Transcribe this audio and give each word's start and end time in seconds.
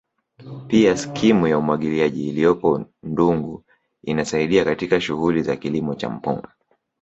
Pia 0.67 0.97
skimu 0.97 1.47
ya 1.47 1.57
umwagiliaji 1.57 2.27
iliyopo 2.29 2.85
Ndungu 3.03 3.63
inasaidia 4.03 4.65
katika 4.65 5.01
shughuli 5.01 5.41
za 5.41 5.55
kilimo 5.55 5.95
cha 5.95 6.09
mpunga 6.09 6.53